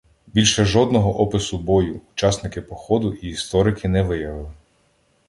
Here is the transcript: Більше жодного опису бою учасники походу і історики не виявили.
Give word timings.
Більше 0.27 0.65
жодного 0.65 1.19
опису 1.19 1.57
бою 1.57 2.01
учасники 2.11 2.61
походу 2.61 3.13
і 3.13 3.27
історики 3.29 3.87
не 3.87 4.01
виявили. 4.03 4.51